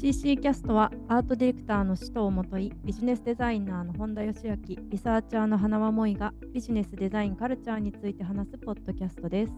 [0.00, 4.56] CC キャストはアートディレクターの使徒をもといビジネスデザイナーの本田義明
[4.88, 9.50] リサーチャーの花輪萌がビジネスデザインカルチャーについて話すポッドキャストです。
[9.50, 9.56] よ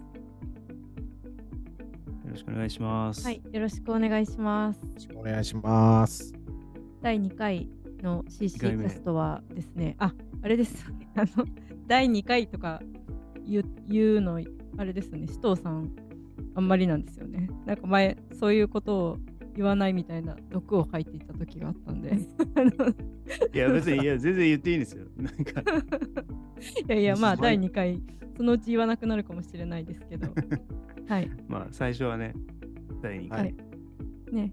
[2.29, 3.25] ろしくお願いします。
[3.25, 4.79] はいよろしくお願いします。
[4.79, 6.35] よろしくお願いします。
[7.03, 7.69] 第2回
[8.03, 10.13] の CC キャストはですねあ
[10.43, 10.85] あれです。
[10.85, 11.47] よ ねあの
[11.87, 12.83] 第2回とか
[13.47, 14.41] 言う言うの
[14.77, 15.93] あれですよね使徒さん
[16.57, 17.49] あんまりなんですよね。
[17.65, 19.19] なんか前そういうことを
[19.55, 22.17] 言わないみたいな毒を吐いていた時があったんで
[23.53, 25.07] いや、別に、いや、全然言っていいんですよ。
[25.17, 25.65] なんか、 い
[26.89, 28.03] やいや、まあ、はい第2回、
[28.37, 30.29] そのうち言わなくなるかもしれないですけど、
[31.09, 32.35] はい、まあ、最初はね、
[33.03, 33.55] 第2は回、い
[34.35, 34.53] ね。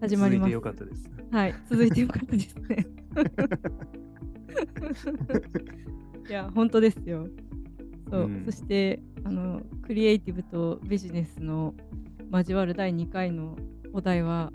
[0.00, 0.46] 始まります。
[0.46, 1.10] 続いてよかったです。
[1.30, 2.86] はい、続いてよかったですね。
[6.28, 7.28] いや、本当ですよ。
[8.10, 11.74] そう、うんそして、あの、クリエイティブとビジネスの
[12.30, 13.56] 交わる第2回の
[13.92, 14.52] お題は、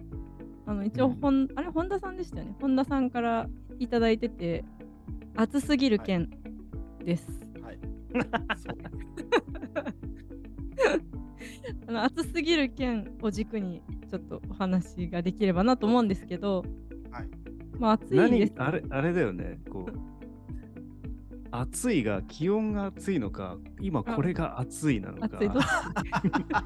[0.65, 2.55] あの一応うんほん、あれ、本田さんでしたよね。
[2.61, 3.47] 本田さんから
[3.79, 4.63] いただいてて、
[5.35, 6.29] 熱すぎる件
[7.03, 7.27] です。
[7.61, 7.79] はい。
[8.57, 8.77] そう
[11.87, 16.63] あの熱すぎる件を軸にちょっとお話ができればなと思うんですけど、
[17.11, 17.29] はい。
[17.79, 20.12] まあ暑いです何、あれ、あれだよね、こう、
[21.55, 25.67] 暑いが、気温が暑いのか、今これが暑いなのか暑いどっち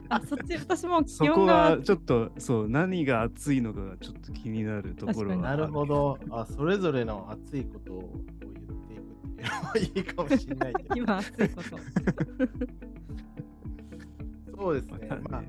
[0.08, 6.18] あそっち私もそ気温がこがちょっと、そう、何が暑いのかがちょっと気になるところはなるほど。
[6.32, 10.96] あ、それぞれの熱いことを言っていくっていうのもいいかもしれないけど。
[11.04, 11.70] 今暑いこと。
[14.58, 15.44] そうですねまあ、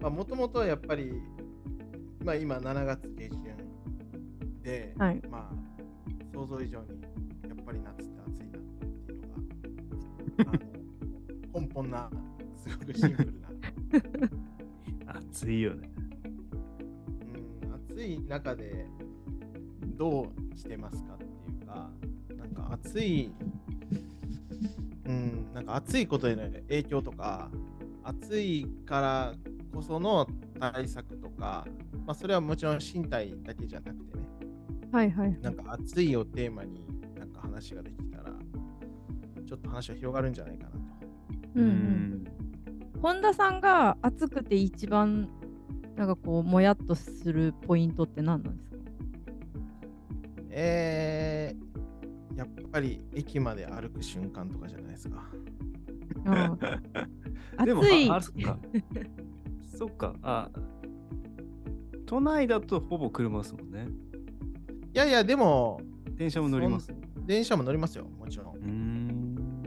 [0.00, 1.22] まあ、もともとやっぱり、
[2.24, 3.42] まあ今7月下旬
[4.62, 5.52] で、はいまあ、
[6.32, 6.88] 想像以上に
[7.68, 8.62] やっぱり夏って暑いなっ
[9.04, 10.52] ていうのが、あ
[11.54, 12.10] の根本な、
[12.56, 13.48] すごくシンプルな。
[15.06, 15.90] 暑いよね。
[17.64, 18.86] うん、暑い中で
[19.96, 21.28] どうしてますかってい
[21.62, 21.90] うか、
[22.36, 23.32] なんか暑い、
[25.06, 27.50] うん、なんか暑いことへの影響とか、
[28.02, 29.34] 暑いから
[29.74, 30.26] こその
[30.58, 31.66] 対策とか、
[32.06, 34.24] まあ、それはもちろん身体だけじゃなくてね、
[34.90, 35.38] はいはい。
[35.42, 36.87] なんか暑いをテーマに
[37.58, 38.30] 話ができたら、
[39.46, 40.78] ちょっと話は広がるんじゃないかなと。
[41.56, 42.24] うんうん、
[43.02, 45.28] 本田さんが暑くて一番
[45.96, 48.76] なんかこうもやっとするポイントって何なんですか？
[50.50, 55.24] えー、やっぱり駅まで歩く瞬間とかじゃないですか。
[56.26, 56.56] あ
[57.56, 57.64] あ
[58.10, 58.58] ああそっか。
[59.76, 60.14] そっか。
[60.22, 60.50] あ、
[62.06, 63.88] 都内だとほぼ車ですもんね。
[64.94, 65.80] いやいや、でも、
[66.14, 66.92] 電車も乗ります。
[67.28, 68.58] 電車も乗りますよ、もちろんう。
[68.58, 69.64] ーん。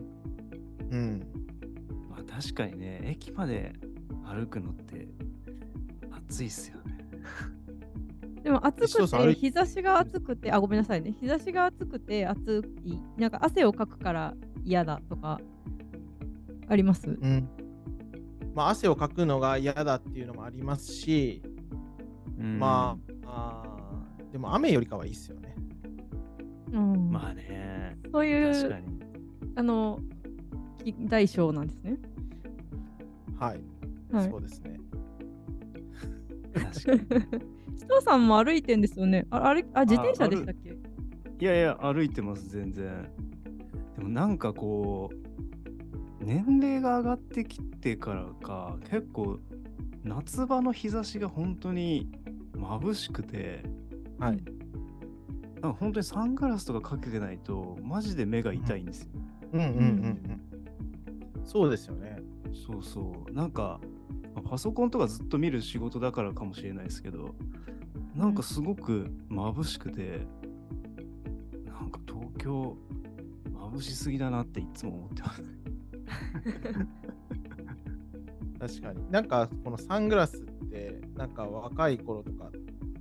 [0.92, 1.24] うん。
[2.10, 3.74] まあ確かにね、駅まで
[4.26, 5.08] 歩くのって
[6.28, 6.98] 暑いっすよね。
[8.44, 14.34] でも暑くて日差しが暑くてあごめんなさいね日差しが暑くて暑いなんか汗をかくから
[14.64, 15.40] 嫌だとか
[16.68, 17.08] あります？
[17.08, 17.48] うん。
[18.56, 21.44] まあ、汗をかくのが嫌だっていうのもありますし、
[22.40, 25.51] うんまあ、あーでも雨よりかはいいっすよね。
[26.72, 27.98] うんまあね。
[28.12, 29.00] そういう確かに。
[29.56, 30.00] あの
[30.84, 31.98] き大小なんですね
[33.38, 33.62] はい。
[34.12, 34.80] はいそうですね。
[36.54, 37.00] 確かに。
[37.82, 40.70] 首藤さんも歩いてんですよねああれあ自転車でしたっけ？
[41.40, 43.10] いやいや、歩いてます、全然。
[43.98, 49.40] でもなんかこう、年齢が上がってきてからか、結構、
[50.04, 52.12] 夏場の日差しが本当に
[52.54, 53.64] 眩しくて、
[54.20, 54.40] はい。
[55.62, 59.10] なんか本当にサングラスとかかけてないと、マジで目が痛いんですよ。
[59.54, 60.42] うんうんうんうん。
[61.46, 62.18] そうですよね。
[62.68, 63.32] そうそう。
[63.32, 63.80] なんか、
[64.34, 67.36] まあパソコンとかずっと見る仕事だからかもしれないですけど、
[68.16, 70.26] なんかすごく眩しくて、
[71.66, 72.76] なんか東京、
[73.54, 75.44] 眩しすぎだなっていつも思ってます。
[78.60, 79.12] 確かに。
[79.12, 80.40] なんか、このサングラスっ
[80.70, 82.52] て、なんか若い頃とかっ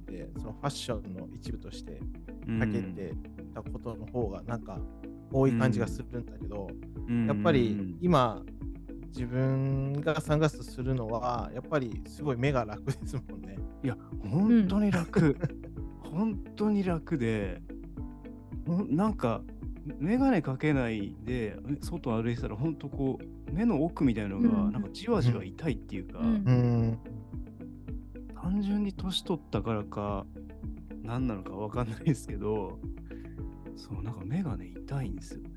[0.04, 2.00] て、そのファッションの一部として
[2.58, 3.14] かけて
[3.54, 4.78] たことの方が、なんか
[5.32, 6.68] 多い感じがするんだけど、
[7.08, 8.42] うんやっぱり今、
[9.08, 13.56] 自分がサングラスするのは、やっぱりすごい目が楽ですもんね。
[13.82, 15.36] いや、本当に楽。
[16.02, 17.60] 本当に楽で、
[18.88, 19.42] なんか、
[19.98, 26.98] 眼鏡かけないで、外歩いてたら、本当こう、目の奥みたいなのが、うんなんかじわじわ痛いっていうか、うんうん。
[28.40, 30.26] 単純に年取ったからか、
[31.02, 32.78] 何なのかわかんないですけど、
[33.76, 35.50] そう、なんか目がね、痛いんですよね。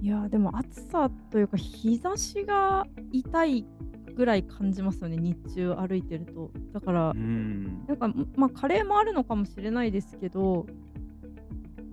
[0.00, 3.66] いやでも暑さというか日差しが痛い
[4.14, 6.50] ぐらい感じますよね日中歩いてると。
[6.72, 7.84] だから、うん。
[7.86, 10.66] なんかまあカレーもあるのかもしれないですけど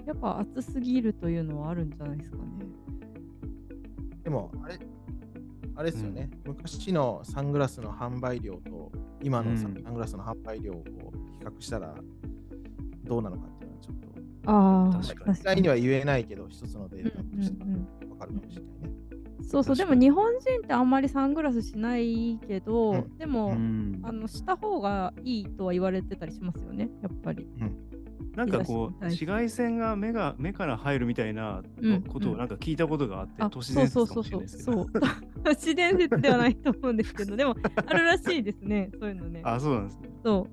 [0.06, 2.44] やっぱ暑すぎるというのはあるんじゃないですかね。
[4.24, 4.80] でも、あれ、
[5.76, 8.92] あれですよね、昔のサングラスの販売量と
[9.22, 11.96] 今のサうんングラスの販売量を比較したら
[13.04, 15.30] どうなのかっていうのはちょっと、ああ確かに。
[15.32, 15.68] 実際に。
[15.68, 18.10] は言えないけど、一つのデータうんとしてうんうん。
[18.12, 18.94] わかるかもしれないね。
[19.44, 20.10] そうそうで確かに。
[20.10, 23.18] も日本人ってあんまりサングラスしないけど、うん。
[23.18, 24.00] でも、うん。
[24.04, 27.48] あのした方がいいとは言われてたりしますよねやっぱり。
[28.36, 34.72] なんかこう紫外線が目が目から入るみたいなうんことをなんか聞いたことがあって、あ都市そう伝説かそうそうもしれないですけど。
[34.74, 34.90] そう。
[34.92, 35.02] そう。
[35.44, 39.42] 都市伝説ではないと思うんですけどでも あるらしいですねそういうのね。
[39.44, 40.48] あそうなんですね、そ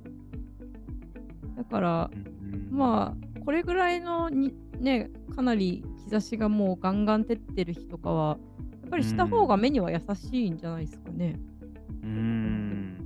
[1.55, 1.57] う。
[1.57, 2.30] だからうん
[2.71, 8.39] まあこれぐらいのにねかなり日差しがもうガンガン照ってる日とかは
[8.83, 11.39] やっぱりした方が目には優しいんじゃないですかね。
[12.03, 12.97] うん。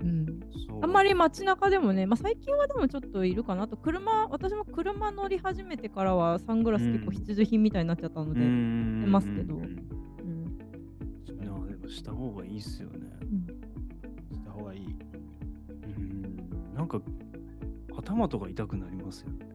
[0.00, 0.40] うん、
[0.82, 3.76] あんまり街中でもね、まあ、最近はでもちょっといるかなあと。
[3.76, 7.12] 車私も車乗り始めてからはサングラス結構うん。
[7.12, 9.56] 必需品みたいになっちゃったので、うん出ますけど。
[9.56, 9.76] うん
[11.26, 13.10] でもした方がいいっすよね。
[14.32, 14.80] した方がいい。
[14.80, 16.74] うん。
[16.74, 17.00] なんか
[18.06, 19.46] 頭とか痛くなりますよね。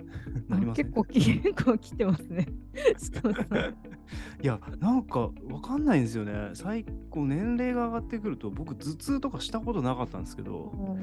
[0.49, 0.85] あ なりません？
[0.85, 2.47] 結構き結構来てますね。
[2.97, 3.75] そうそう
[4.43, 6.49] いやなんかわかんないんですよね。
[6.53, 10.97] 最高年齢が上がってくると僕頭痛とかしたことなかったんですけど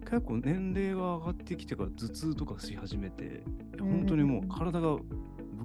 [0.00, 3.42] 結構年齢が上がってきてから頭痛とかし始めて
[3.78, 5.02] 本当にもう体がぶっ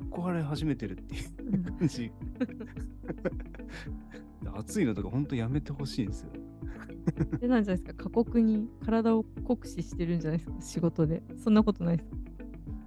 [0.10, 1.24] 壊れ始めてるっていう
[1.54, 2.12] うん感じ。
[4.56, 6.30] 暑いのとか本当やめてほしいんですよ。
[7.40, 8.04] でなんじゃないですか。
[8.04, 10.62] 過酷に体を酷使してるんじゃないですか。
[10.62, 11.24] 仕事で。
[11.44, 12.10] そんなことないです。
[12.10, 12.16] か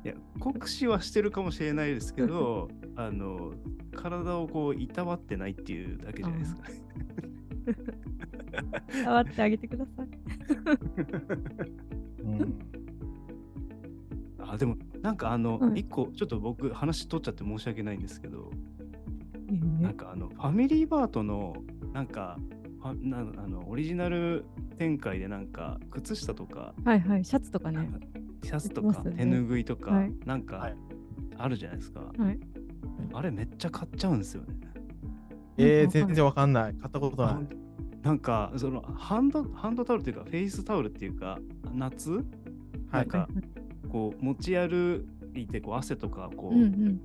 [0.04, 3.52] いや酷使はしてるかもしれないですけどあの
[3.94, 6.62] 体をこういたわってないっていうだけじゃないですか。
[6.68, 6.82] ね。
[9.04, 10.08] 触ってあげてください。
[12.22, 12.58] うん。
[14.38, 15.80] あでもなんかあのはい。
[15.80, 18.50] 一個ちょっと僕話取っちゃって申し訳ないんですけど
[19.48, 21.54] いいねなんかあのファミリーバートの
[21.92, 22.38] なんか
[22.84, 24.44] あのオリジナル
[24.78, 27.88] 展開でなんか靴下とかはいはいシャツとかね
[28.42, 30.76] シャツと売ってますよねか手ぬぐいとかはいなんかはい
[31.38, 32.00] あるじゃないですか。
[32.00, 32.38] はい。
[33.14, 34.54] あれめっちゃ買っちゃうんですよね。
[35.56, 36.74] えー、全然わかんない。
[36.74, 37.56] 買ったことない。
[38.02, 41.38] なんかそのハンドハンドタオルっていうかフェイスタオルっていうか
[41.72, 42.12] 夏？
[42.12, 42.22] はい。
[42.92, 43.28] なんか
[43.90, 46.64] こう持ち歩いてこう汗とかこうんう。
[46.64, 47.00] うん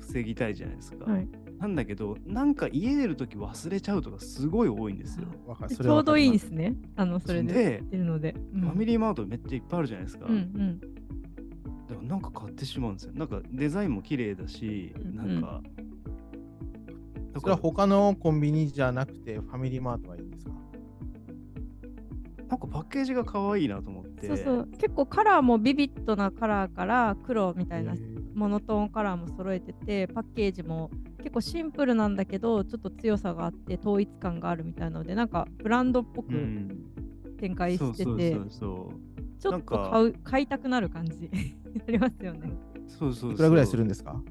[0.00, 1.10] 防ぎたいじゃないですか。
[1.10, 1.28] はい。
[1.62, 5.28] なんだけどなんか家出るとき忘れちゃうとかすごい多いんですよ。
[5.68, 6.74] ちょうどいいですね。
[6.96, 7.82] あのそれでで。
[7.92, 10.26] うんファミリーマートめっちゃいっぱいあるじゃないですか。
[10.26, 10.80] うんうん。
[10.80, 10.86] だ
[11.94, 13.12] からなんか買ってしまうんですよ。
[13.14, 15.62] なんかデザインも綺麗だし、うんなんか。
[17.32, 20.50] だそれは他のコンビニじゃなくてファミリーマートがいいんですか？
[22.48, 24.26] なんかパッケージが可愛いなと思って。
[24.26, 24.68] そうそう。
[24.78, 27.94] 結構カラーもビビッドなカラーから黒みたいな
[28.34, 30.90] モノトーンカラーも揃えててパッケージも
[31.22, 36.78] 結構シンプルなんだけどちょっと強さがあって統一感があるみたいなのでなんかブランドっぽくうん。
[37.38, 38.36] 展開してて。
[39.40, 41.28] ちょっと買う買いたくなる感じ
[41.88, 42.52] ありますよね。
[42.86, 44.22] そうそうそういくらぐらいするんですか？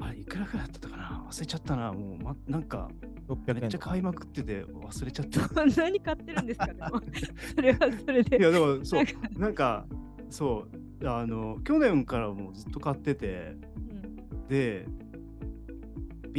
[0.00, 1.24] あれいくらぐらいだったかな？
[1.30, 1.90] 忘れちゃったな。
[1.94, 2.90] もう、ま、なんか
[3.26, 5.48] ?600 円とかめっちゃ買いまくってて忘れちゃった。
[5.48, 6.66] そんなに買ってるんですか？
[6.66, 7.00] でも
[7.56, 8.36] それはそれで。
[8.38, 9.86] いやでもそうなんかなんか
[10.28, 10.66] そ
[11.02, 14.86] うあの去年からもうずっと買っててうんで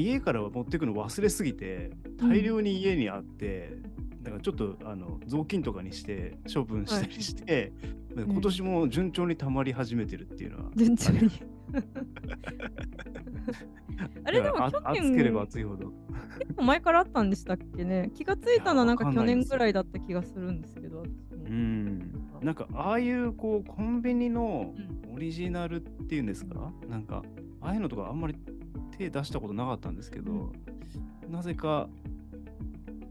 [0.01, 3.77] 家から持ってくの忘れすぎて大量に家にあって、
[4.21, 7.73] だからちょっとあの雑巾とかにして処分したりして、
[8.15, 8.31] でうん。
[8.31, 11.31] 今年も順調に溜まり始めてるっていうのは、順調に。
[14.23, 15.93] あれでも去年暑ければ暑いほど。
[16.39, 18.11] 結構前からあったんでしたっけね。
[18.15, 21.03] 気がついたのはなんか去年ぐらいだった気がするんですけど。
[21.31, 21.99] うん。
[22.41, 24.95] なんかああいうこうコンビニのうん。
[25.15, 27.23] オリジナルっていうんですか、なんか
[27.61, 28.35] ああいうのとかあんまり
[28.97, 30.51] 手出したことなかったんですけど、
[31.29, 31.89] なぜか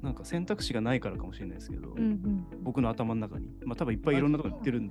[0.03, 3.49] なんか選択肢がないからかもしれないですけど、うんうん僕の頭の中に。
[3.65, 4.91] まあ多分いっぱいいろんなとこに売ってるん売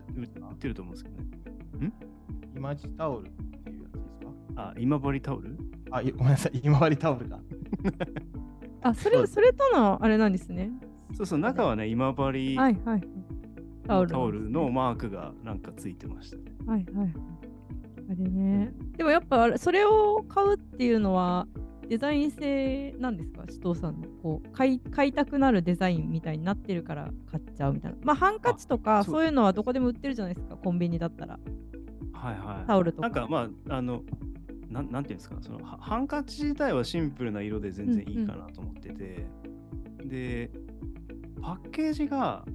[0.53, 1.91] ってると思うんですけどね。
[2.55, 4.63] イマジタオルっていうやつですか？
[4.69, 5.57] あ、今治タオル？
[5.91, 6.61] あ、いごめんなさい。
[6.63, 7.39] 今治タオルか。
[8.81, 10.71] あそれそれとのあれなんですね。
[11.15, 13.03] そうそう、中はね、今治はいはい。
[13.87, 16.43] タオルタオルのマークがなんかついてましたね。
[16.65, 17.13] はいはい。
[18.13, 18.73] あれね。
[18.97, 21.47] でもやっぱそれを買うっていうのは
[21.89, 23.43] デザイン性なんですか？
[23.43, 27.97] 首藤さんのこう買い買いたくなるデザインみたいになってるから買っちゃうみたいな。
[28.03, 30.55] まあハンカチとかあそういうのはどこでも売ってるじゃないですか？
[30.55, 31.39] コンビニだったら。
[32.13, 32.67] はいはい。
[32.67, 33.09] タオルとか。
[33.09, 34.01] なんかまあ、あの、
[34.69, 39.27] なんなんていうんですか、そのはハンカチ自体はシンプルな色で全然いいかなと思ってて、
[40.05, 40.51] で、
[41.41, 42.45] パッケージが、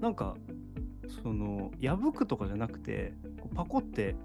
[0.00, 0.34] なんか、
[1.08, 3.14] その、破くとかじゃなくて、
[3.54, 4.16] パコって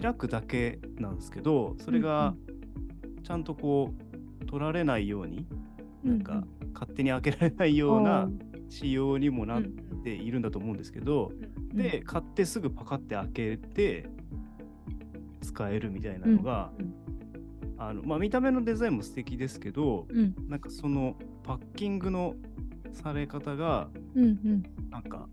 [0.00, 2.34] 開くだけなんですけど、それが
[3.22, 3.94] ちゃんとこ
[4.42, 5.46] う、取られないように、
[6.04, 8.28] なんか、勝手に開けられないような
[8.68, 9.62] 仕様にもなっ
[10.04, 11.32] ているんだと思うんですけど、
[11.72, 14.08] で、買ってすぐパカって開けて、
[15.56, 16.70] 使えるみたいなのが、
[17.78, 20.34] あのまあ、見た目のデザインも素敵ですけど、うん。
[20.48, 22.34] なんかそのパッキングの
[22.92, 24.62] され方がうんうん。
[24.90, 25.28] なんか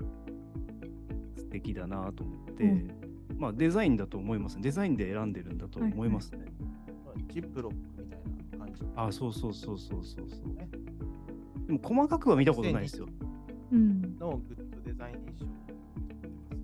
[1.53, 2.91] 素敵だなと思って、うん
[3.37, 6.45] まあデザインだと思いますデザインで選んでるんだと思いますね。
[7.29, 8.19] ジップロックみたい
[8.51, 8.81] な感じ。
[8.95, 11.67] あそうそうそうそうそうそう。
[11.67, 13.07] でも細かくは見たことないですよ。
[13.71, 15.45] うんのグッドデザイン賞。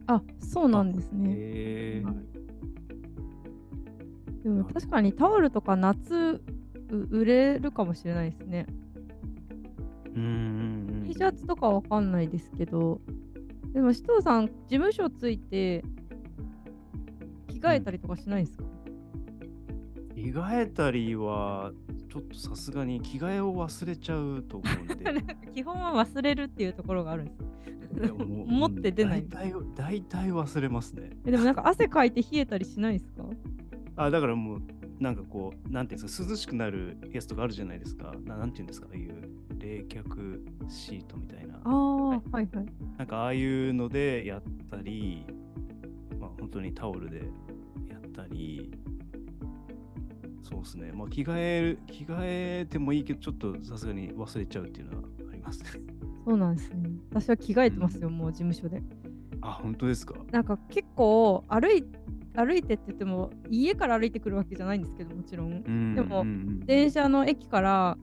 [0.08, 1.32] あそうなんですね。
[1.32, 2.16] へえはい
[4.44, 6.42] でも確かにタオルとか夏
[6.90, 8.68] う売れるかもしれないですね。
[10.16, 13.02] うんうんうん T シャツとかわかんないですけど、
[13.74, 15.84] でも首藤さん、事務所ついて
[17.48, 18.64] 着替えたりとかしないですか、
[20.16, 21.72] 着替えたりは
[22.10, 25.26] ちょっとさすがに着替えを忘れちゃうと思うんで。
[25.54, 27.32] 基本は忘れるっていうところがあるんで
[28.08, 28.14] す。
[28.14, 31.10] もう 持って出ないうん大体大体忘れますね。
[31.26, 33.26] えでもなんか汗かいて冷えたりしないですか？
[33.96, 34.62] あだからもう
[35.00, 38.14] なんかこうなんていうんですか涼しくなるやつとかあるじゃないですか。
[38.26, 39.19] ななんていうんですかああいう
[39.60, 41.60] 冷却シートみたいな。
[41.64, 42.50] ああ、はいはい。
[42.98, 45.26] なんかああいうのでやったり、
[46.20, 47.18] まあ本当にタオルで
[47.90, 48.72] やったり。
[50.42, 50.92] そうですね。
[50.94, 55.70] まあ着替える着替えてもいいけどちょっとさすがに忘れちゃうっていうのはありますね。
[56.26, 56.90] そうなんですね。
[57.12, 58.82] 私は着替えてますよ、もう事務所で。
[59.42, 60.16] あ本当ですか？
[60.32, 61.84] なんか結構歩い
[62.36, 67.98] 歩いてって言っても家から歩いてくるわけじゃないんですけどもちろんうんでもうんうん電車の駅から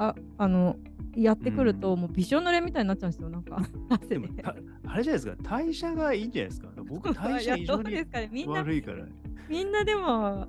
[0.00, 0.76] ああの
[1.14, 3.60] やってくると、もうびしょ濡れみたいになっちゃうんですよなんか。
[3.90, 4.14] 汗で。
[4.14, 5.36] でもたあれじゃないですか。
[5.42, 6.68] 代謝がいいんじゃないですか。
[6.88, 8.30] 僕代謝異常にうですかね。
[8.32, 9.04] みんな悪いから。
[9.48, 10.46] みんなでも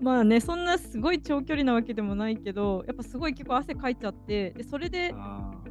[0.00, 5.12] まあねそんなすごい長距離なわけでもないけどやっぱすごい結構汗かいちゃってでそれで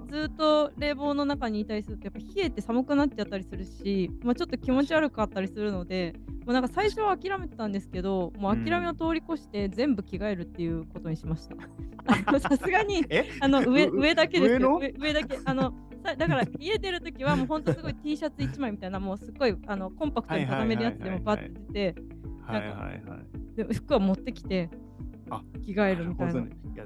[0.09, 6.13] ずっと冷房の中にいたりするとやっぱ冷えて寒くなっちゃったりするし、まあ、ちょっと気持ち悪かったりするので
[6.45, 11.55] もうなんか最初は諦めてたんですけどもう諦めを通り越して全部着替えるっていうことにしました。
[12.39, 13.25] さすがにえ？
[13.41, 14.55] あの上う上だけです。
[14.55, 15.37] 上上上だけ。
[15.43, 15.73] あの
[16.03, 22.01] さだから家出るときはもうほんとすごい T シャツ1枚みたいなもうすっごいあのコンパクトに畳めるやつでもバッて出て
[22.43, 23.57] はいはいはい。
[23.57, 24.86] で服は持ってきてあ
[25.65, 26.41] 着替えるみたいな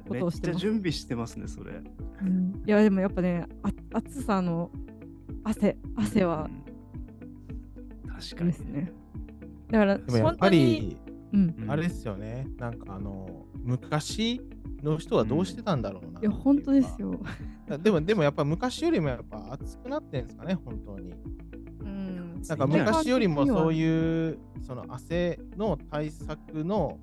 [0.08, 1.82] ことをしてますめっちゃ準備してますね、それ。
[2.22, 4.70] うんいやでもやっぱねあ暑さの
[5.44, 6.72] 汗汗はうん
[8.22, 8.92] 確かにですね。
[9.72, 10.98] だからでもやっぱり、
[11.34, 12.48] うん、うんあれですよね。
[12.58, 14.42] なんかあの、昔
[14.84, 17.02] の人はどうしてたんだろうな、いや本当です。
[17.02, 17.20] よ。
[17.82, 21.14] でも、でもやっぱ昔よりもやっぱ暑くなってんですかね、本当に。
[21.82, 27.00] うん、なんか昔よりもそうういうその汗の対策の、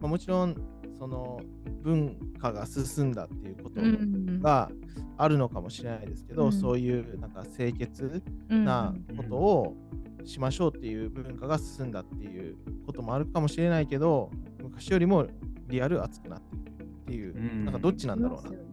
[0.00, 0.54] まあ、もちろん
[0.98, 1.40] その
[1.82, 4.70] 文化が進んだっていうことんが
[5.18, 9.76] あるのかもしれないですけど、うんそういうなんか清潔うんなことを
[10.24, 15.26] しましょうっていう文化が進んだっていうこともあるかもしれないけど昔よりも
[15.68, 18.66] リアル熱くなってるっていう、うんなんかどっちなんだろうなっていう。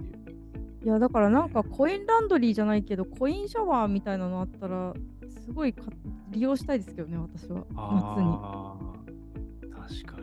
[0.83, 4.93] いやだからなんかコインランドリーじゃないけどコインシャワーみたいなのあったら
[5.45, 5.83] すごいか
[6.29, 9.71] 利用したいですけどね私は夏に。
[9.71, 10.22] 確かに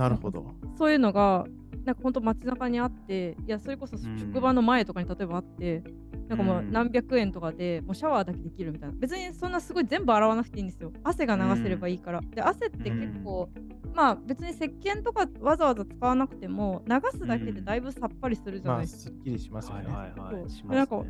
[0.00, 0.46] なるほど。
[0.78, 1.44] そういうのが
[1.84, 4.18] なんかほんと街中にあっていやそれこそうん。
[4.18, 5.82] 職場の前とかに例えばあって、
[6.28, 6.72] なんかもううん。
[6.72, 8.94] 何百円とかでもうシャワーだけできるみたいな。
[8.98, 10.92] 別にそんなすごい全部洗わなくていいんですよ。
[11.04, 13.48] 汗が流せればいいから、で汗って結構、
[13.94, 19.86] まあ別に石鹸とかわざわざ使わなくても流すだけでだいぶさっぱりするじゃまあ、ないですか、すっきりしますよね。
[19.86, 20.50] はいはいはそうい。
[20.50, 21.04] しなんか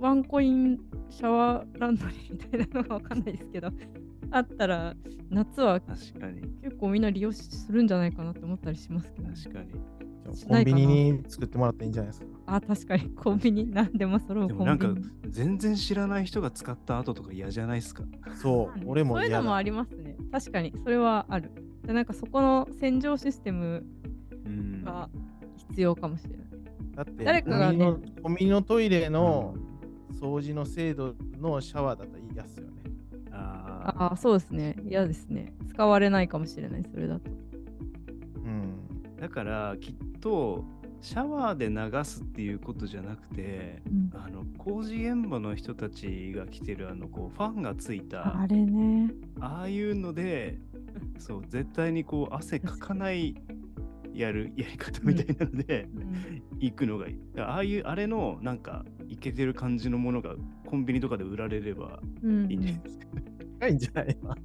[0.00, 0.78] ワンコイン
[1.10, 3.68] シャワーランドリーみたいなのがわかんないですけど
[4.30, 4.94] あったら
[5.30, 6.42] 夏は確かに。
[6.62, 9.72] 結構みんな利用しするんじゃないかなって思ったりしますけど、確かに。
[10.46, 12.26] コンビニに作ってもらっていいんじゃないですか？
[12.46, 18.02] あ確かにコンビニ何でも揃うでもなんかコンビニ全然知らない人が使った後とか嫌じゃないですか。
[18.42, 19.30] そう、俺もそういう。
[19.30, 21.50] のもありますね確かにそれはある
[21.82, 23.86] でなんかそこの洗浄システム
[24.44, 24.84] うん。
[24.84, 25.08] が
[25.70, 26.46] 必要かもしれない、
[26.94, 29.54] だって誰かがねコンビニの、コンビニのトイレの
[30.20, 32.82] 掃除の精度のシャワーだったらいいやつよね。
[33.30, 34.76] あああそうですね。
[34.84, 35.52] 嫌ですね。
[35.68, 37.30] 使われないかもしれないそれだと。
[38.44, 38.78] うん。
[39.16, 40.64] ーだからきっと
[41.00, 44.10] シャワーで流すっていうことじゃなくて、うん。
[44.14, 49.12] あの工事現場の人たちが着てるあのこうファンがついたあれね。
[49.40, 50.58] ああいうので
[51.18, 53.36] そう絶対にこう汗かかない
[54.12, 56.42] やるやり方みたいなので、うん。
[56.58, 57.20] 行くのがいい。
[57.38, 60.34] ああいうあれのなんかイケてる感じのものが
[60.66, 62.50] コンビニとかで売られればうん。
[62.50, 63.06] いいんじゃないですか。
[63.58, 64.30] 高いんじゃないの？
[64.32, 64.36] あ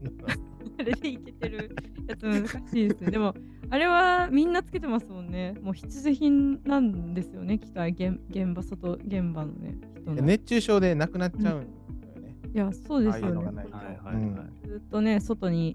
[0.84, 1.76] れでいけてる
[2.08, 3.12] やつ難しいですね。
[3.12, 3.34] でも、
[3.70, 5.54] あれはみんなつけてますもんね。
[5.62, 10.16] もう必需品なんですよね、きっと現現場、外現場のね、人の。
[10.16, 11.68] の熱中症で亡くなっちゃうん
[12.02, 12.36] だよね。
[12.54, 13.46] いや、そうですよね。
[13.46, 14.68] はいはいい。
[14.68, 15.70] ずっとね、外に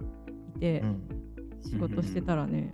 [0.55, 1.01] いてうん
[1.61, 2.73] 仕事してたらね。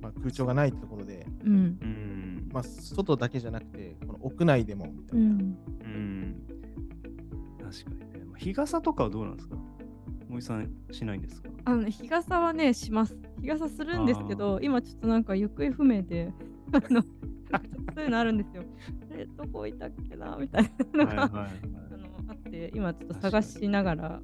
[0.00, 1.54] まあ、空調がないところで、うん。
[1.54, 2.48] うん。
[2.52, 5.26] まあ、外だけじゃなくて、この屋内でもみたいな。
[5.26, 5.40] うん。
[5.40, 6.36] うん。
[7.58, 8.26] 確かにね。
[8.38, 9.56] 日傘とかはどうなんですか？
[10.30, 11.48] 森さんしないんですか？
[11.64, 13.16] あのね、日傘はね、します。
[13.42, 16.32] 日傘するんですけど、今ちょっとなんか行方不明で、
[16.72, 17.08] あの、そ
[18.00, 18.62] ういうのあるんですよ。
[19.12, 20.36] あれ、どこ置いたっけな？
[20.40, 21.50] みたいなのが、はいはいはい
[21.92, 24.22] あのあって、今ちょっと探しながら、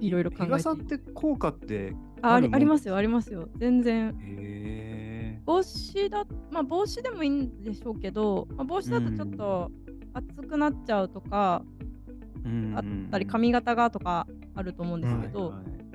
[0.00, 3.48] いろいろ考えて日傘って効果ってあありますよ、ありますよ。
[3.56, 4.14] 全然。
[4.20, 9.70] へ帽子だ、まあ帽子でもいいんでしょうけど、まあ、帽子だとちょっと
[10.12, 11.62] 暑くなっちゃうとか、
[12.44, 12.72] え。
[12.74, 15.54] あったり髪型がとかあると思うんですけど、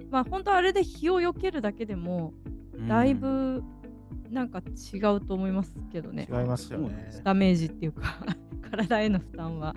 [0.10, 2.34] まあ本当あれで日をよけるだけでも、
[2.88, 3.64] だいぶ
[4.30, 6.28] なんか違うと思いますけどね。
[6.32, 7.22] 違いますよね。
[7.24, 8.26] ダメージっていうか
[8.72, 9.76] 体への負担は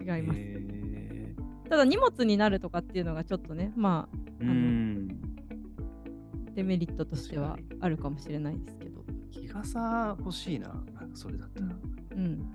[0.00, 0.40] 違います。
[0.40, 1.34] へ
[1.68, 5.08] ただ荷物になるとかっていうのがちょっとね、まーうん。
[5.10, 9.02] あデメリットとしてはあるかもしれないですけど。
[9.30, 10.84] 日傘欲しいな。
[11.14, 11.66] それだったら。
[12.14, 12.46] うん。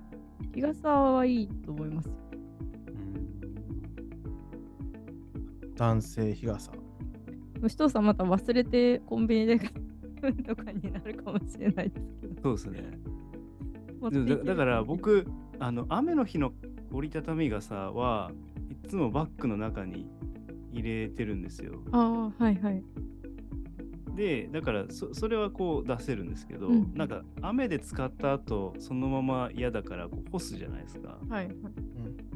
[0.54, 2.14] 日傘はいいと思いますよ。
[5.78, 6.72] 男性日傘。
[7.60, 9.70] 虫藤さんまた忘れてコンビニで買
[10.30, 12.42] うとかになるかもしれないですけど。
[12.56, 12.98] そうですね。
[14.26, 15.26] だだから僕、
[15.58, 16.52] あの雨の日の
[16.92, 18.32] 折りたたみ傘は
[18.84, 20.08] いつもバッグの中に
[20.72, 21.80] 入れてるんですよ。
[21.92, 22.82] ああ、はいはい。
[24.14, 31.18] で、だからそそれはこう出せるんですけど、うんなんか雨で使った後そのまま嫌だからこう干すじゃないですか。
[31.28, 31.54] はいはい。
[31.54, 31.58] う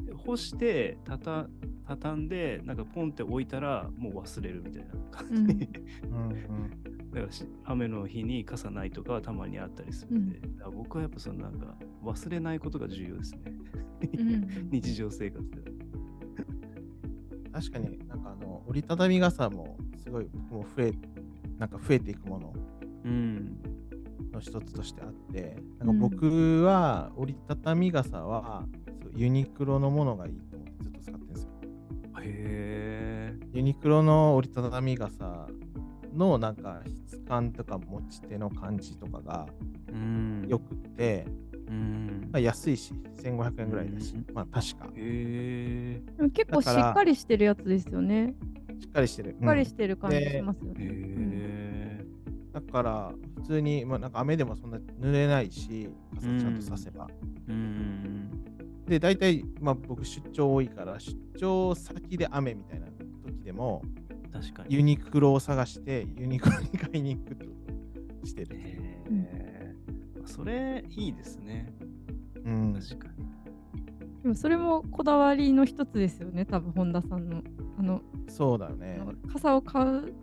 [0.01, 1.47] んで干してたた
[1.85, 5.69] 畳んでなんかポンって置いたらもう忘れるみたいな感じ、
[6.03, 13.39] うんうんうんだからし雨の日に傘ないとかはたまにあったりするんで、だから僕はやっぱそのなんか忘れないことが重要ですね。
[14.17, 15.57] うん 日常生活で。
[17.51, 20.93] 確かになんかあの折りたたみ傘もすごい僕も増え
[21.59, 22.53] なんか増えていくもの
[23.05, 23.59] うん。
[24.33, 28.65] の一つとしてあってなんか僕は折りたたみ傘は
[29.15, 31.49] ユニクロのものがいいと思ってずっと使ってるんですよ。
[32.23, 33.33] へえ。
[33.53, 35.47] ユニクロの折りたたみ傘
[36.13, 39.47] のなんか質感とか持ち手の感じとかが
[39.91, 40.45] うん。
[40.47, 41.25] よくって、
[41.67, 42.29] うん。
[42.31, 46.01] まあ、安いし1500円ぐらいだし、うんまあ確かへえ。
[46.17, 48.35] でも結構しっかりしてるやつですよね。
[48.79, 49.31] しっかりしてる。
[49.31, 50.75] しっかりうんしてる感じでしますよね。
[50.79, 52.05] へえ。
[52.53, 57.07] だから普通に、まあ、なんか雨でもそんな濡れないし傘ちゃんとさせば。
[57.47, 58.02] うん。
[58.93, 63.81] で大体、まあ、僕出張多いから出張先で雨みたいな時でも
[64.31, 64.75] 確かに。
[64.75, 67.73] ユニクロを探してユニクロに買いに行くってこと
[68.23, 68.55] をしてる。
[68.55, 68.77] へ
[69.09, 69.75] え。
[70.25, 71.73] それいいですね。
[72.45, 73.25] うん、確かに。
[74.21, 77.41] でもそれもこだわりの一つですよね、多分本田さんの。
[77.79, 79.01] あの、そうだよね
[79.31, 80.13] 傘を買う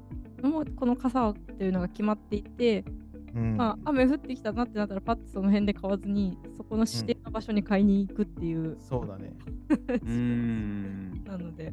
[0.41, 2.85] のもこの傘をっていうのが決まっていて、
[3.35, 9.33] うんまあ、雨降ってきたなってなったらパッとその辺で買わずにそこの指定の場所に買いに行くっていう、そうだね。
[10.05, 11.23] うん。
[11.25, 11.73] なので、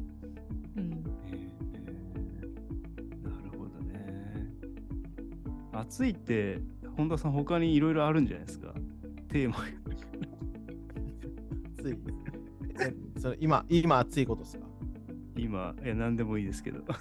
[0.76, 0.96] うん、へ
[1.32, 1.48] え
[3.24, 4.46] なるほどね。
[5.72, 6.60] 暑いって、
[6.96, 8.72] 本田さん、他にいろいろあるんじゃないですか？
[9.28, 9.56] テーマ。
[11.78, 11.98] 暑い。
[12.80, 14.66] えそれ今、今暑いことですか？
[15.36, 16.82] 今、え何でもいいですけど。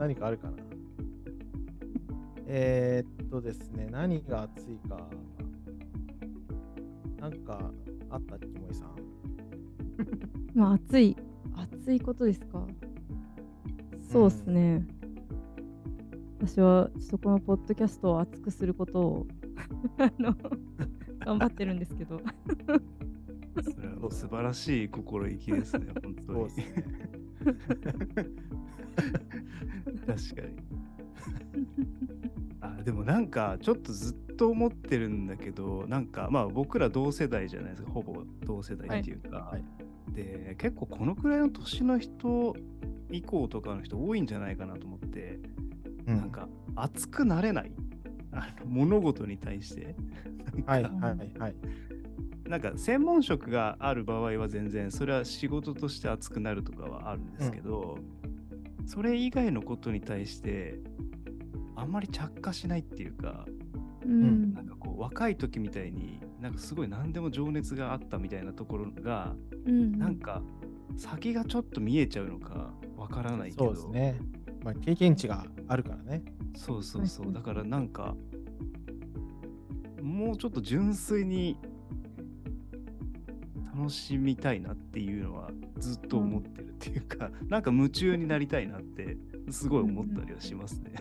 [0.00, 0.56] 何かあるかな？
[2.46, 4.98] えー、っとですね、何が暑いか。
[7.20, 7.70] なんか
[8.08, 8.96] あったっけ、もいさん？
[10.58, 11.14] まあ暑い
[11.54, 12.66] 暑いことですか？
[14.00, 14.84] そうっすね、
[16.40, 19.26] 私はちょっとこのポッドキャストを熱くすることを
[19.98, 20.34] あの
[21.24, 22.20] 頑張ってるんですけど
[23.62, 26.38] それはもう素晴らしい心意気ですね、本当に。
[26.38, 26.64] そうですね。
[30.14, 30.48] 確かに。
[32.60, 37.90] あでもなんかちょっとずっと思ってるんだけどなんかまあ僕ら同世代じゃないですか。
[37.90, 39.64] ほぼ同世代っていうか、はい。
[40.14, 42.54] で結構このくらいの年の人
[43.10, 45.38] 以降とかの人多いんじゃないかなと思って、
[46.06, 46.16] うん。
[46.16, 47.72] なんか熱くなれない。
[48.32, 49.94] あの物事に対して。
[50.66, 51.54] はいはいはい。
[52.48, 57.98] なんか専門職がある場合は全然それは仕事として熱くなるとかはあるんですけど、
[58.86, 60.80] それ以外のことに対して
[61.76, 63.46] あんまり着火しないっていうか、
[64.04, 64.52] うん。
[64.52, 69.34] なんかこう若い時みたいになんかすごい何でも情熱があったみたいなところが、
[69.66, 70.42] うんなんか
[70.96, 73.66] 先がちょっと見えちゃうのかわからないけど。
[73.66, 74.20] そうですね。
[74.62, 76.22] まあ、経験値があるからね。
[76.54, 78.14] そうそうそはいうだからなんか
[80.02, 81.56] もうちょっと純粋に
[83.76, 89.16] 楽しみたいなっていうのはずっと思ってるっていうか、 なんか夢中になりたいなって
[89.50, 90.92] すごい思ったりはしますね。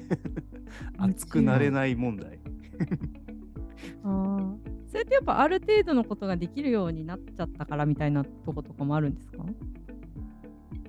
[1.00, 2.40] うん熱くなれない問題。
[4.04, 4.56] あー
[4.88, 9.44] それってやっぱある程度のことができるようになっちゃったからみたいなとことかもあるんですか？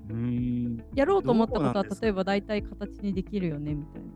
[0.08, 4.08] うーんやろうと思ったことは例えば大体形にできるよねみたいな。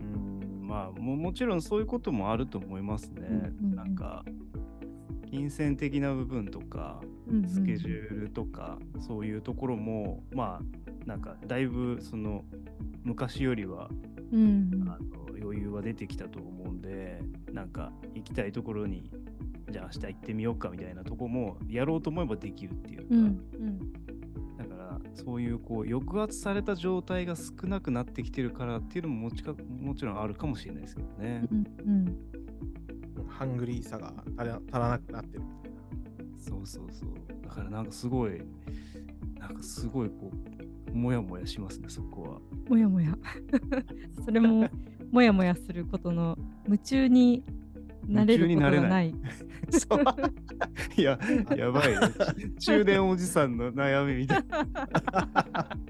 [0.00, 3.26] うーんまあももちろんそういうこともあると思いますね。
[3.28, 4.24] うんうんうんなんか
[5.36, 7.02] 金銭的な部分とか
[7.46, 12.42] スケジュールとかそういうところもまあなんかだいぶその
[13.04, 13.90] 昔よりは
[14.32, 17.20] うんあの余裕は出てきたと思うんで
[17.52, 19.10] なんか行きたいところに
[19.70, 23.24] じゃあ明日行ってみようかみたいなとこもやろうと思えばできるっていうか、うんう
[23.58, 23.78] ん。
[24.56, 31.44] だからそういうこう抑圧された状態が少なくなってきてるからっていうのももちかもちろんあるかもしれないですけどね。
[31.52, 32.35] うんうん
[33.28, 36.38] ハングリーさが足ら足らなくなってるみたいな。
[36.38, 37.44] そうそうそう。
[37.44, 38.40] だからなんかすごい、
[39.38, 40.30] なんかすごいこ
[40.90, 42.40] う、もやもやしますね、そこは。
[42.68, 43.16] もやもや。
[44.24, 44.68] それも
[45.10, 47.44] もやもやすることの夢中に
[48.06, 49.14] なれることがない。
[49.70, 50.04] そう
[50.96, 51.18] いや、
[51.56, 51.96] やばいね。
[52.58, 55.68] 中年おじさんの悩みみたいな。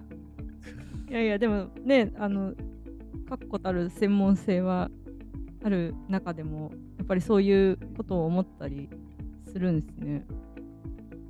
[1.08, 2.52] いやいやでもねあの
[3.28, 4.90] 確固たる専門性は
[5.62, 8.88] ある中でもやっぱりそういうことを思ったり
[9.44, 10.26] するんですね。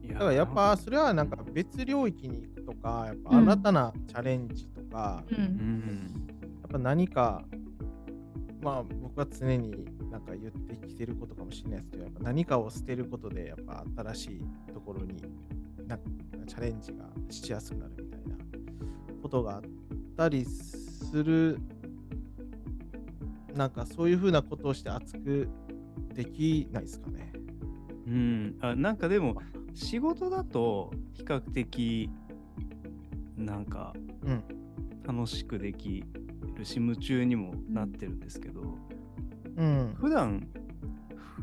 [0.02, 6.28] いやだからやっぱそれはなんか別領域に行くとか、やっぱうん新たなチャレンジとか、ううんん。
[6.62, 7.44] やっぱ何か、
[8.62, 14.24] まあ僕は常になんか言ってきてることかもしれないですけど、やっぱ何かを捨てることで、やっぱ新し
[14.68, 15.22] いところに
[15.86, 15.98] な
[16.46, 18.36] チャレンジがしやすくなるみたいな
[19.22, 19.62] ことがあっ
[20.16, 21.58] たりする、
[23.54, 25.48] なんかそういうふうなことをして熱く
[26.16, 27.32] できないですかね。
[28.06, 29.36] うん、あなんかでも、
[29.74, 32.10] 仕事だと比較的、
[33.36, 34.42] なんかうん。
[35.06, 36.02] 楽しくでき
[36.56, 38.76] るし、夢中にもなってるんですけど、
[39.56, 39.94] うん。
[39.96, 40.48] 普段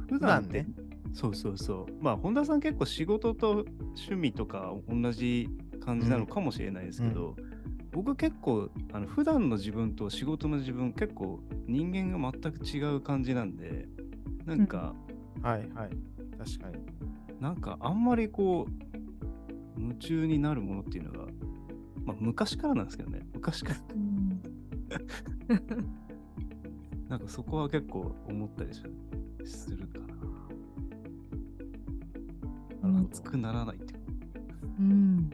[0.10, 0.68] 普普段って段ね。
[1.14, 2.04] そうそうそう。
[2.04, 5.48] まあ、本田さん結構仕事と趣味とか同じ
[5.80, 7.36] 感じなのかもしれないですけど、
[7.92, 13.88] 僕結構、あの普段の自分と仕事の自分、結構人間が全く違う感じなんで、
[14.46, 14.94] なんか、
[15.42, 15.90] はいはい。
[16.38, 16.86] 確かに。
[17.40, 18.72] なんかあんまりこう、
[19.80, 21.26] 夢中になるものっていうのが、
[22.06, 24.42] まあ、昔からなんですけどね、昔から、うん。
[27.10, 28.92] なんかそこは結構思ったりする
[29.46, 30.06] するかな。
[32.84, 34.00] うん熱くならないっていう。
[34.80, 35.30] うん。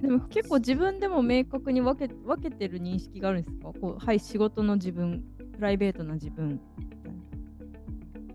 [0.00, 3.72] でも結構自分でも明確に分け分けてる認識があるんですか？
[3.80, 6.60] こうはい仕事の自分プライベートな自分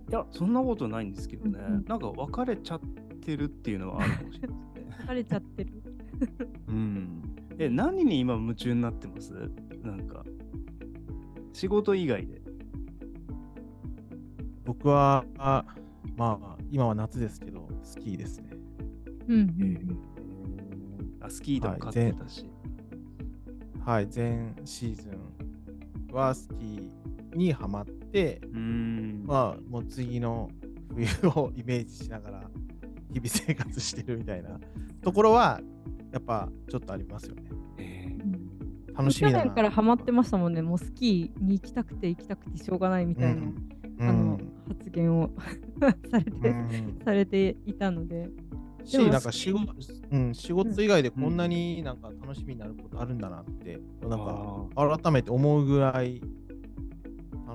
[0.09, 1.59] いや、そんなことないんですけどね。
[1.59, 2.79] うんうんなんか別れちゃっ
[3.21, 5.05] てるっていうのはあるかもしれないですね。
[5.05, 5.71] 疲れちゃってる
[6.67, 7.21] うん。
[7.59, 9.33] え、何に今夢中になってます？
[9.83, 10.23] なんか、
[11.53, 12.41] 仕事以外で。
[14.63, 15.65] 僕は、あ
[16.15, 18.49] まあ、今は夏ですけど、スキーですね。
[19.27, 19.97] うんうえん
[21.19, 22.45] あ、スキーとか買ってたし。
[23.85, 27.96] はい、前シーズンはスキーにはまって、うん。
[29.25, 30.49] まあ、もう次の
[30.93, 32.41] 冬をイメージしながら
[33.13, 34.59] 日々生活してるみたいな
[35.01, 35.59] ところは、
[36.11, 37.43] やっぱちょっとありますよね。
[37.77, 38.07] え
[38.93, 39.43] 楽しみだな。
[39.43, 40.61] 去年からハマってましたもんね。
[40.61, 44.09] もうスキーに行きたくて行きたくてしょうがないみたいな、うん。
[44.09, 45.29] あの発言を
[46.09, 46.99] されて、うん。
[47.03, 48.29] されていたので。
[48.83, 49.73] し、でもなんか仕事、
[50.11, 56.21] うん、仕事以外でこんなになんか楽しみになることあるんだなって、なんかあ改めて思うぐらい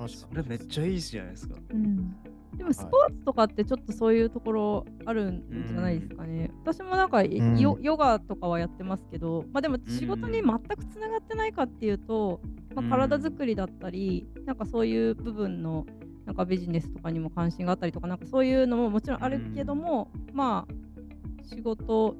[0.02, 1.54] 楽しかそれめっちゃいいじゃないですか。
[1.70, 2.16] うん
[2.56, 6.50] でもスポーツとかってちょっとそういうところあるんじゃないですかね。
[6.62, 12.42] 私もなんか、ヨヨガとかはやってますけど、まあでも仕事に全くつながってないかっていうと、
[12.74, 15.86] まあ、体作りだったり、なんかそういう部分の
[16.26, 22.16] なんかビジネスとかにも関心があったりとか、なんかそういうのももちろんあるけども、まあ仕事、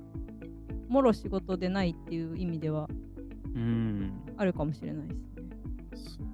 [0.88, 2.88] もろ仕事でないっていう意味では
[3.55, 4.12] うん。
[4.38, 5.14] あるかもしれないで
[5.97, 6.32] すね。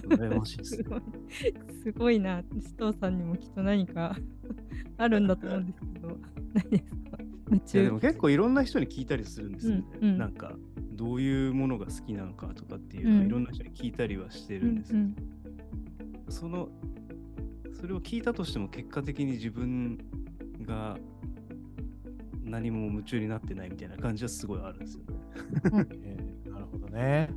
[0.00, 0.84] 羨ましいですね。
[0.84, 1.02] すごい
[1.82, 4.16] すごいな、首藤さんにもきっと何か
[4.98, 6.18] あるんだと思うんですけど、
[6.54, 7.18] 何ですか？
[7.50, 9.84] 夢いやで中も結構いろんな人に聞いたりするんですよね。
[10.00, 10.18] うんうん。
[10.18, 10.56] なんか
[10.92, 13.26] どういうものが好きなのかとかっていうのをうん。
[13.26, 15.14] いろんな人に聞いたりはしてうるんですけど、ん
[16.28, 16.68] その
[17.72, 19.98] それを聞いたとしても結果的に自分
[20.62, 20.98] が
[22.42, 25.86] 何も夢中になってないみたいな感じはすごいあるんですよね。
[26.02, 27.30] えーなるほどね。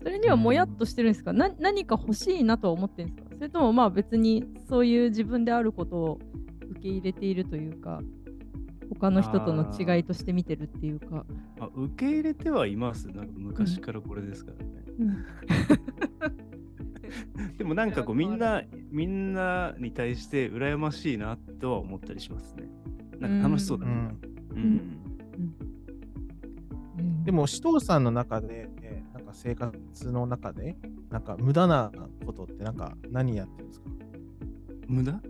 [0.00, 3.34] うんそれにはもやっとしてるんですか、な何か欲しいなとは思ってるんですか？
[3.36, 6.18] それともまあ別にそういう自分であることを
[6.70, 8.00] 受け入れているというか
[8.90, 11.24] 他の人との違いとして見てるっていうか。
[11.58, 13.08] まあ、受け入れてはいます。
[13.08, 14.84] なんか昔からこれですからね。
[15.00, 15.24] うん
[17.56, 22.68] でもなんかこうみんな、 みんなに対して羨ましいなとは思ったりしますね。
[23.18, 23.92] なんか楽しそうだな。
[23.92, 24.64] うんうんう
[27.02, 28.70] んでも、紫藤さんの中で、
[29.28, 30.76] か生活の中で、
[31.10, 31.92] なんか無駄な
[32.26, 33.90] ことってなんか何やってるんですか？
[34.86, 35.20] 無駄？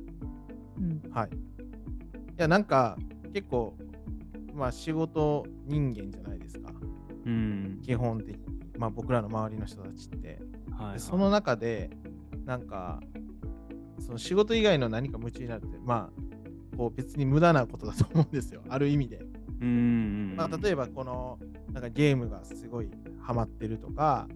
[0.78, 1.30] うんはい。
[1.30, 1.30] い
[2.36, 2.96] や、なんか
[3.34, 3.76] 結構、
[4.54, 6.72] まあ仕事人間じゃないですか。
[7.26, 7.80] うん。
[7.82, 8.42] 基本的に。
[8.78, 10.40] まあ僕らの周りの人たちって。
[10.70, 10.92] はい、はい。
[10.94, 11.90] でその中で、
[12.44, 13.00] なんか、
[13.98, 18.62] その仕事以外の何か夢中になるって、まあ、こう別に無駄なことだと思うんですよ。
[18.68, 19.20] ある意味で。
[19.60, 20.34] うん。
[20.36, 21.38] まあ、例えばこの、
[21.72, 22.90] なんかゲームがすごい
[23.20, 24.28] ハマってるとか、は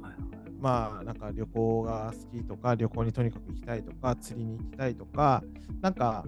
[0.00, 0.14] いはい
[0.60, 5.42] まあなんか旅行が好きとか、旅行にとにかく行きたいとか、釣りに行きたいとか、
[5.80, 6.24] なんか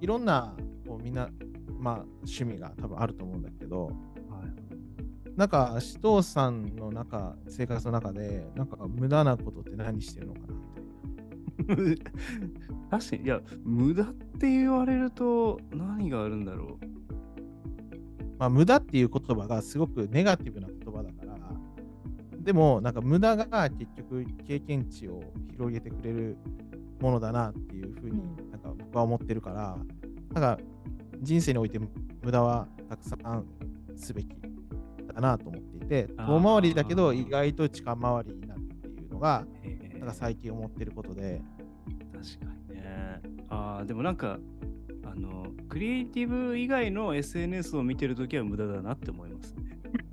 [0.00, 0.54] いろんな
[0.86, 1.28] こうみんな、
[1.78, 3.92] まあ趣味が多分あると思うんだけど、はい
[5.36, 10.46] なんか紫藤さんの中、生活の中で、なんか無駄なことって何してるのかな。
[12.90, 14.06] 確かに、いや、無駄っ
[14.38, 16.78] て言われると何があるんだろ
[18.42, 21.38] まあ無駄っていう言葉がすごくネガティブな言葉だから、
[22.40, 26.36] でもなんか無駄が結局経験値を広げてくれる
[26.98, 28.50] ものだなっていうふうにうん。
[28.50, 29.78] なんか僕は思ってるから、
[30.32, 30.58] なんか
[31.20, 33.44] 人生において無駄はたくさん
[33.94, 34.28] すべき
[35.14, 39.46] だなと思っていて、遠回りだけど意外と近回りになるっていうのが、
[40.00, 41.40] なんか最近思ってることで、
[42.12, 43.20] 確かにね。
[43.50, 44.40] ああ、でもなんか、
[45.72, 49.62] クリエイティブ以外の SNS を見てるときは無駄だなって思いますね。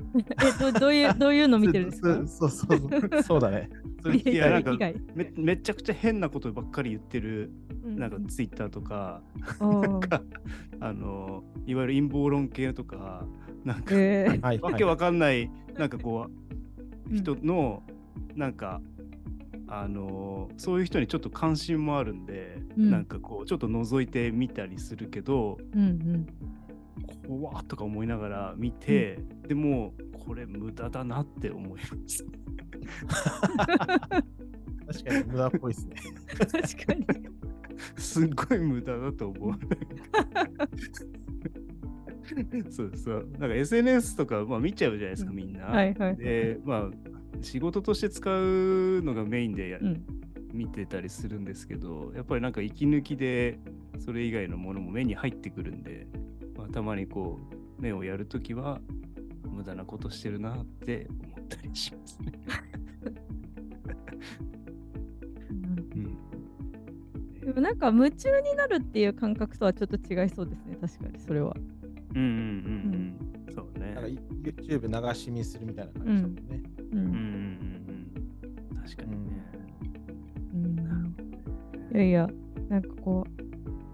[0.42, 2.16] えどどういうどういうの見てるんですか？
[2.26, 2.90] そうそうそう、
[3.24, 3.70] そうだね。
[4.02, 7.52] それいや、なんか以外め、めちゃくちゃ変なことばっかり言ってる、
[7.84, 7.98] うん。
[8.00, 9.22] なんかツイッターとか、
[9.60, 10.24] あーか
[10.80, 13.28] あの、いわゆる陰謀論系とか、
[13.66, 14.42] なんか、えー。
[14.42, 17.18] はい、わけわかんない、なんかこう、うん。
[17.18, 17.84] 人の、
[18.34, 18.82] なんか、
[19.72, 26.28] あのそういう人にちょっと関心もあるんで、うんなんかこうちょっと覗いてみたりするけどうんうん
[27.28, 29.94] 怖っとか思いながら見て、でも
[30.26, 32.26] これ無駄だなって思います。
[34.88, 35.96] 確かに無駄っぽいですね。
[36.38, 36.52] 確
[36.86, 37.06] かに。
[37.98, 39.54] すっごい無駄だと思う。
[42.70, 43.28] そうそう。
[43.40, 45.66] なんか SNS とか、まあ、見ちゃうじゃないですか、うんみんな。
[45.66, 46.18] はいはい。
[46.18, 46.90] で、まあ、
[47.42, 50.06] 仕事として使うのがメインでやうん
[50.54, 53.60] 見てたりするんですけど、やっぱりなんか息抜きで
[54.00, 56.08] それ以外のものも目に入ってくるんで、
[56.58, 57.40] まあ、たまにこ
[57.78, 58.82] う目をやるときは
[59.44, 62.32] 無駄なことしてるなって思ったりしますね。
[65.52, 65.76] うん
[67.42, 71.56] どでもなんか夢中になるっていう感覚とはちょっと違いそうですね、確かにそれは。
[72.16, 72.34] うんうんうん
[73.48, 73.54] うん。
[73.54, 74.22] そうねなんか。
[74.42, 76.64] YouTube 流し見するみたいな感じだもんね。
[76.92, 77.29] ううんうん
[78.84, 79.46] 確かにね。
[80.54, 81.16] うん
[81.92, 82.30] いやいや、
[82.70, 83.26] なんかこ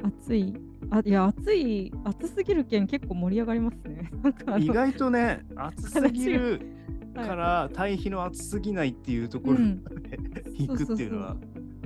[0.03, 0.53] う、暑い、
[0.89, 4.09] あいや、暑い、暑すぎる件結構盛り上がりますね。
[4.21, 6.59] なんかあの意外とね、暑すぎる
[7.15, 11.37] はいから対比の暑すぎないっていうところうん くっていうのは。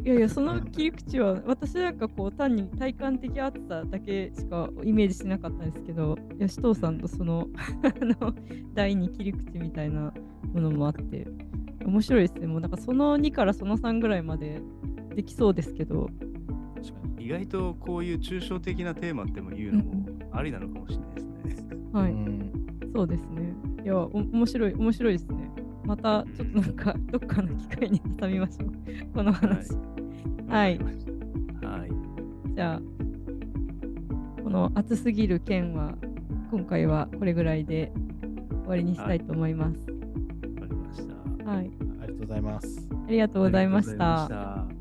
[0.03, 7.47] いやいや、その切り口は、私なんかこう、単に体感的暑さだけしかイメージしてなかったんですけど、吉藤さんとその、
[7.83, 7.93] あ
[8.25, 8.33] の、
[8.73, 10.13] 第二切り口みたいな
[10.53, 11.27] ものもあって、
[11.85, 12.47] 面白いですね。
[12.47, 14.61] もうなんかその2からその3ぐらいまで
[15.15, 16.09] できそうですけど、
[16.75, 17.25] 確かに。
[17.25, 21.77] 意外とこういう抽象的なテーマっても言うのもありなのかもしれないですね。
[21.93, 22.49] はい、うん
[22.93, 23.53] そうですね。
[23.83, 25.51] いや、お面白い、面白いですね。
[25.85, 28.71] また、ちょっとなんか、どっかの機会に挟みましょう。
[29.13, 29.71] この話。
[30.47, 32.55] はいはい。
[32.55, 32.81] じゃあ、
[34.43, 35.95] この暑すぎる件は、
[36.51, 37.91] 今回はこれぐらいで
[38.49, 39.77] 終わりにしたいと思います。
[39.77, 39.98] わかりました。
[41.45, 41.71] はい。
[42.01, 42.87] ありがとうございます。
[43.07, 43.97] ありがとうございまし。
[43.97, 44.78] た